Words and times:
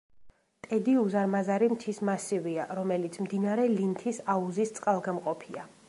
ტედი 0.67 0.93
უზარმაზარი 1.01 1.67
მთის 1.73 2.01
მასივია, 2.11 2.65
რომელიც 2.79 3.21
მდინარე 3.27 3.71
ლინთის 3.77 4.23
აუზის 4.37 4.79
წყალგამყოფია. 4.81 5.71